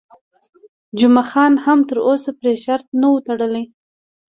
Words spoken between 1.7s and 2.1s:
تر